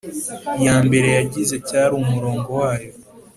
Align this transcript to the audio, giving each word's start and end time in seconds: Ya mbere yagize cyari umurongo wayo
Ya 0.65 0.75
mbere 0.85 1.07
yagize 1.17 1.55
cyari 1.67 1.93
umurongo 2.01 2.49
wayo 2.61 2.91